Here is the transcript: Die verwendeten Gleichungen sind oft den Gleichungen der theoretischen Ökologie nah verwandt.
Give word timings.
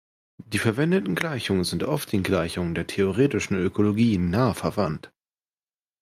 Die 0.43 0.57
verwendeten 0.57 1.13
Gleichungen 1.13 1.63
sind 1.63 1.83
oft 1.83 2.11
den 2.11 2.23
Gleichungen 2.23 2.73
der 2.73 2.87
theoretischen 2.87 3.55
Ökologie 3.57 4.17
nah 4.17 4.55
verwandt. 4.55 5.13